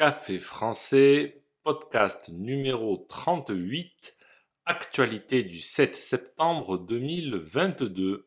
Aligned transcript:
Café 0.00 0.38
français, 0.38 1.44
podcast 1.62 2.30
numéro 2.30 2.96
38, 3.10 4.16
actualité 4.64 5.44
du 5.44 5.60
7 5.60 5.94
septembre 5.94 6.78
2022. 6.78 8.26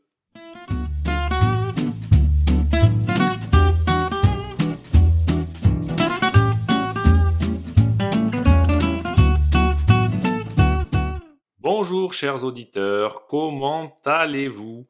Bonjour 11.57 12.13
chers 12.13 12.43
auditeurs, 12.43 13.25
comment 13.25 13.99
allez-vous? 14.05 14.87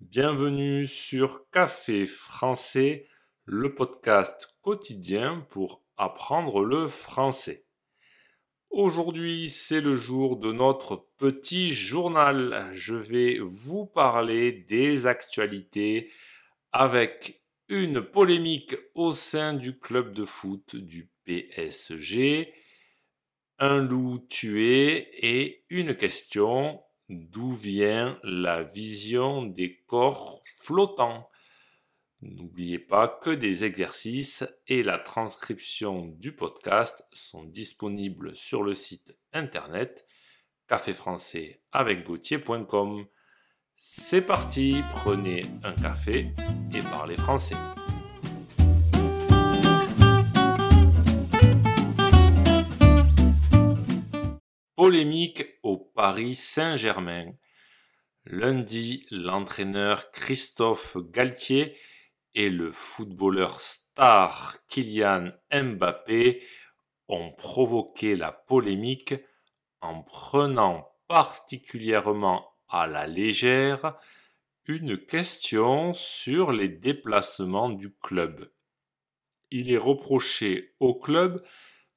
Bienvenue 0.00 0.88
sur 0.88 1.48
Café 1.52 2.06
français, 2.06 3.06
le 3.44 3.72
podcast 3.72 4.58
quotidien 4.62 5.46
pour 5.48 5.83
apprendre 5.96 6.64
le 6.64 6.88
français. 6.88 7.66
Aujourd'hui, 8.70 9.48
c'est 9.50 9.80
le 9.80 9.94
jour 9.94 10.36
de 10.36 10.50
notre 10.50 11.08
petit 11.16 11.70
journal. 11.70 12.68
Je 12.72 12.94
vais 12.94 13.38
vous 13.40 13.86
parler 13.86 14.52
des 14.52 15.06
actualités 15.06 16.10
avec 16.72 17.44
une 17.68 18.02
polémique 18.02 18.74
au 18.94 19.14
sein 19.14 19.54
du 19.54 19.78
club 19.78 20.12
de 20.12 20.24
foot 20.24 20.76
du 20.76 21.10
PSG, 21.24 22.52
un 23.58 23.80
loup 23.80 24.18
tué 24.28 25.08
et 25.24 25.64
une 25.70 25.94
question 25.94 26.82
d'où 27.08 27.52
vient 27.52 28.18
la 28.22 28.64
vision 28.64 29.42
des 29.42 29.82
corps 29.86 30.42
flottants? 30.58 31.28
N'oubliez 32.26 32.78
pas 32.78 33.06
que 33.06 33.28
des 33.28 33.64
exercices 33.64 34.44
et 34.66 34.82
la 34.82 34.96
transcription 34.96 36.06
du 36.06 36.34
podcast 36.34 37.04
sont 37.12 37.44
disponibles 37.44 38.34
sur 38.34 38.62
le 38.62 38.74
site 38.74 39.14
internet 39.34 40.06
caféfrançais 40.66 41.60
avec 41.70 42.06
C'est 43.76 44.22
parti, 44.22 44.76
prenez 44.92 45.44
un 45.64 45.74
café 45.74 46.32
et 46.72 46.80
parlez 46.80 47.18
français. 47.18 47.56
Polémique 54.76 55.44
au 55.62 55.76
Paris 55.76 56.36
Saint-Germain. 56.36 57.34
Lundi, 58.24 59.04
l'entraîneur 59.10 60.10
Christophe 60.10 60.96
Galtier 61.12 61.76
et 62.34 62.50
le 62.50 62.72
footballeur 62.72 63.60
star 63.60 64.56
Kylian 64.68 65.30
Mbappé 65.52 66.42
ont 67.08 67.32
provoqué 67.32 68.16
la 68.16 68.32
polémique 68.32 69.14
en 69.80 70.02
prenant 70.02 70.90
particulièrement 71.06 72.50
à 72.68 72.86
la 72.86 73.06
légère 73.06 73.94
une 74.66 74.96
question 74.96 75.92
sur 75.92 76.52
les 76.52 76.68
déplacements 76.68 77.68
du 77.68 77.94
club. 77.94 78.50
Il 79.50 79.70
est 79.70 79.78
reproché 79.78 80.74
au 80.80 80.94
club 80.94 81.44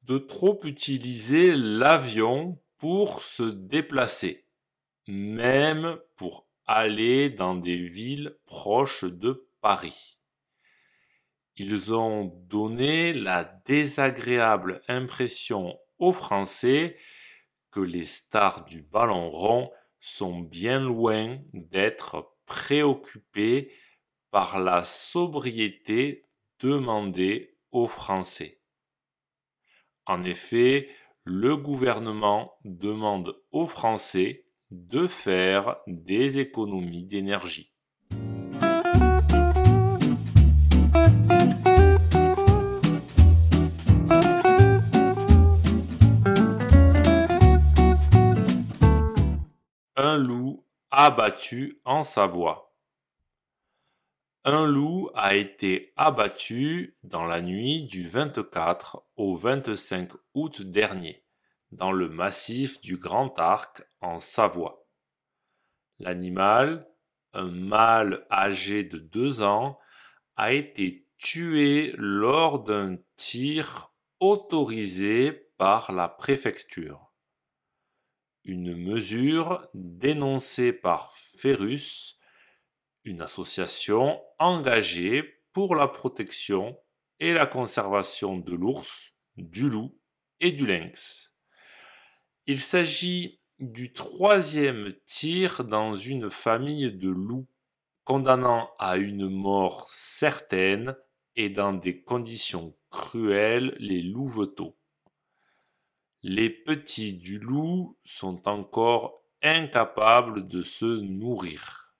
de 0.03 0.17
trop 0.17 0.59
utiliser 0.63 1.55
l'avion 1.55 2.59
pour 2.77 3.21
se 3.23 3.43
déplacer, 3.43 4.45
même 5.07 5.97
pour 6.15 6.45
aller 6.65 7.29
dans 7.29 7.55
des 7.55 7.77
villes 7.77 8.37
proches 8.45 9.05
de 9.05 9.47
Paris. 9.61 10.16
Ils 11.59 11.91
ont 11.91 12.25
donné 12.49 13.13
la 13.13 13.43
désagréable 13.65 14.79
impression 14.87 15.75
aux 15.97 16.13
Français 16.13 16.95
que 17.71 17.79
les 17.79 18.05
stars 18.05 18.63
du 18.65 18.83
ballon 18.83 19.27
rond 19.29 19.71
sont 19.99 20.39
bien 20.39 20.79
loin 20.79 21.39
d'être 21.53 22.35
préoccupés 22.45 23.71
par 24.29 24.59
la 24.59 24.83
sobriété 24.83 26.25
demandée 26.59 27.57
aux 27.71 27.87
Français. 27.87 28.61
En 30.05 30.23
effet, 30.23 30.89
le 31.23 31.57
gouvernement 31.57 32.53
demande 32.65 33.35
aux 33.51 33.65
Français 33.65 34.45
de 34.69 35.07
faire 35.07 35.77
des 35.87 36.37
économies 36.37 37.05
d'énergie. 37.05 37.73
Un 49.99 50.19
loup 50.19 50.63
abattu 50.91 51.81
en 51.83 52.03
Savoie. 52.03 52.71
Un 54.45 54.67
loup 54.67 55.09
a 55.15 55.33
été 55.33 55.91
abattu 55.95 56.93
dans 57.01 57.25
la 57.25 57.41
nuit 57.41 57.81
du 57.81 58.07
24 58.07 59.03
au 59.15 59.35
25 59.35 60.11
août 60.35 60.61
dernier, 60.61 61.25
dans 61.71 61.91
le 61.91 62.09
massif 62.09 62.79
du 62.79 62.97
Grand 62.97 63.39
Arc 63.39 63.89
en 63.99 64.19
Savoie. 64.19 64.85
L'animal, 65.97 66.87
un 67.33 67.49
mâle 67.49 68.27
âgé 68.29 68.83
de 68.83 68.99
deux 68.99 69.41
ans, 69.41 69.79
a 70.35 70.53
été 70.53 71.07
tué 71.17 71.95
lors 71.97 72.63
d'un 72.63 72.99
tir 73.15 73.91
autorisé 74.19 75.31
par 75.57 75.91
la 75.91 76.07
préfecture 76.07 77.06
une 78.47 78.75
mesure 78.75 79.67
dénoncée 79.73 80.71
par 80.71 81.13
Ferus, 81.37 82.17
une 83.03 83.21
association 83.21 84.21
engagée 84.39 85.43
pour 85.51 85.75
la 85.75 85.87
protection 85.87 86.79
et 87.19 87.33
la 87.33 87.45
conservation 87.45 88.37
de 88.37 88.55
l'ours, 88.55 89.13
du 89.35 89.69
loup 89.69 89.99
et 90.39 90.51
du 90.51 90.65
lynx. 90.65 91.35
Il 92.45 92.61
s'agit 92.61 93.41
du 93.59 93.91
troisième 93.91 94.93
tir 95.05 95.65
dans 95.65 95.95
une 95.95 96.29
famille 96.29 96.93
de 96.93 97.09
loups, 97.09 97.47
condamnant 98.05 98.71
à 98.79 98.95
une 98.95 99.27
mort 99.27 99.89
certaine 99.89 100.95
et 101.35 101.49
dans 101.49 101.73
des 101.73 102.01
conditions 102.01 102.77
cruelles 102.91 103.75
les 103.79 104.01
louveteaux. 104.01 104.77
Les 106.29 106.49
petits 106.49 107.15
du 107.15 107.39
loup 107.39 107.97
sont 108.03 108.49
encore 108.49 109.23
incapables 109.41 110.49
de 110.49 110.61
se 110.61 110.99
nourrir. 110.99 111.95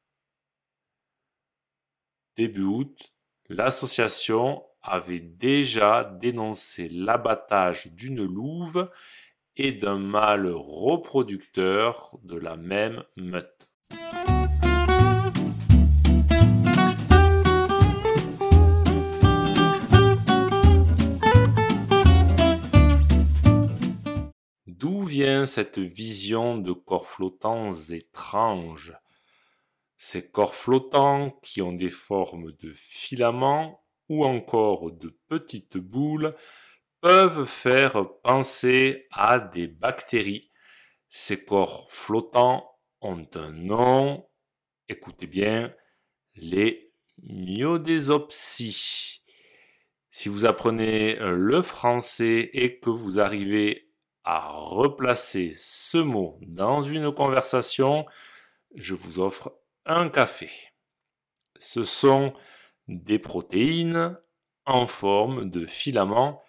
Début 2.35 2.63
août, 2.63 3.13
l'association 3.47 4.65
avait 4.81 5.21
déjà 5.21 6.03
dénoncé 6.03 6.89
l'abattage 6.89 7.87
d'une 7.93 8.25
louve 8.25 8.91
et 9.55 9.71
d'un 9.71 9.97
mâle 9.97 10.51
reproducteur 10.51 12.19
de 12.23 12.35
la 12.35 12.57
même 12.57 13.05
meute. 13.15 13.56
Cette 25.47 25.79
vision 25.79 26.57
de 26.57 26.73
corps 26.73 27.07
flottants 27.07 27.75
étranges 27.75 28.93
Ces 29.95 30.29
corps 30.29 30.55
flottants 30.55 31.31
qui 31.41 31.61
ont 31.61 31.73
des 31.73 31.89
formes 31.89 32.51
de 32.51 32.73
filaments 32.73 33.83
ou 34.09 34.25
encore 34.25 34.91
de 34.91 35.09
petites 35.27 35.77
boules 35.77 36.35
peuvent 37.01 37.45
faire 37.45 38.07
penser 38.21 39.07
à 39.11 39.39
des 39.39 39.67
bactéries. 39.67 40.51
Ces 41.09 41.43
corps 41.43 41.91
flottants 41.91 42.69
ont 43.01 43.27
un 43.35 43.51
nom, 43.51 44.27
écoutez 44.89 45.27
bien, 45.27 45.73
les 46.35 46.91
myodésopsies. 47.23 49.23
Si 50.09 50.29
vous 50.29 50.45
apprenez 50.45 51.17
le 51.19 51.61
français 51.61 52.49
et 52.53 52.79
que 52.79 52.89
vous 52.89 53.19
arrivez 53.19 53.86
à 54.29 54.49
replacer 54.49 55.53
ce 55.55 55.97
mot 55.97 56.37
dans 56.41 56.81
une 56.81 57.13
conversation, 57.13 58.05
je 58.75 58.93
vous 58.93 59.21
offre 59.21 59.53
un 59.85 60.09
café. 60.09 60.49
Ce 61.57 61.83
sont 61.83 62.33
des 62.89 63.19
protéines 63.19 64.19
en 64.65 64.85
forme 64.85 65.49
de 65.49 65.65
filaments 65.65 66.43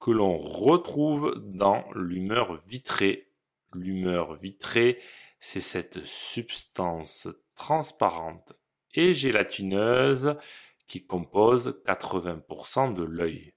que 0.00 0.10
l'on 0.10 0.36
retrouve 0.36 1.34
dans 1.38 1.86
l'humeur 1.94 2.60
vitrée. 2.66 3.32
L'humeur 3.72 4.34
vitrée, 4.34 5.00
c'est 5.40 5.62
cette 5.62 6.04
substance 6.04 7.26
transparente 7.56 8.52
et 8.92 9.14
gélatineuse 9.14 10.36
qui 10.86 11.06
compose 11.06 11.80
80% 11.86 12.92
de 12.92 13.02
l'œil. 13.02 13.53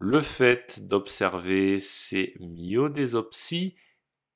Le 0.00 0.20
fait 0.20 0.86
d'observer 0.86 1.80
ces 1.80 2.34
myodésopsies 2.38 3.74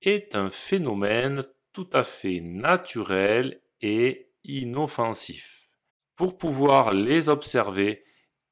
est 0.02 0.34
un 0.34 0.50
phénomène 0.50 1.44
tout 1.72 1.88
à 1.92 2.02
fait 2.02 2.40
naturel 2.40 3.62
et 3.80 4.32
inoffensif. 4.42 5.70
Pour 6.16 6.36
pouvoir 6.36 6.92
les 6.92 7.28
observer, 7.28 8.02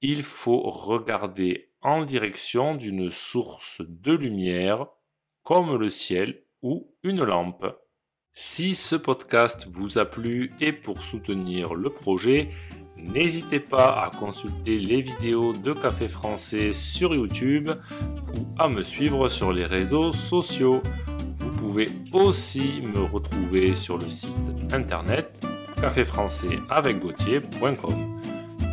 il 0.01 0.23
faut 0.23 0.61
regarder 0.61 1.73
en 1.83 2.05
direction 2.05 2.75
d'une 2.75 3.11
source 3.11 3.83
de 3.87 4.13
lumière 4.13 4.87
comme 5.43 5.77
le 5.77 5.91
ciel 5.91 6.45
ou 6.63 6.95
une 7.03 7.25
lampe. 7.25 7.67
Si 8.33 8.77
ce 8.77 8.95
podcast 8.95 9.67
vous 9.69 9.99
a 9.99 10.05
plu 10.05 10.53
et 10.61 10.73
pour 10.73 11.03
soutenir 11.03 11.75
le 11.75 11.91
projet, 11.91 12.51
n'hésitez 13.03 13.61
pas 13.61 14.03
à 14.03 14.11
consulter 14.11 14.79
les 14.79 15.01
vidéos 15.01 15.53
de 15.53 15.73
Café 15.73 16.09
Français 16.09 16.73
sur 16.73 17.15
YouTube 17.15 17.71
ou 18.37 18.47
à 18.59 18.69
me 18.69 18.83
suivre 18.83 19.29
sur 19.29 19.53
les 19.53 19.67
réseaux 19.67 20.13
sociaux. 20.13 20.83
Vous 21.35 21.51
pouvez 21.51 21.89
aussi 22.13 22.83
me 22.83 23.01
retrouver 23.03 23.75
sur 23.75 23.99
le 23.99 24.09
site 24.09 24.37
internet 24.73 25.41
caféfrançais 25.81 26.59
avec 26.69 26.99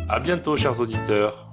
A 0.08 0.20
bientôt 0.20 0.56
chers 0.56 0.80
auditeurs. 0.80 1.47